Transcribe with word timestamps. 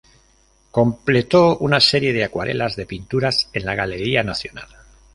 Completó 0.71 1.59
una 1.59 1.79
serie 1.79 2.11
de 2.11 2.23
acuarelas 2.23 2.75
de 2.75 2.87
pinturas 2.87 3.51
en 3.53 3.67
la 3.67 3.75
Galería 3.75 4.23
Nacional. 4.23 4.65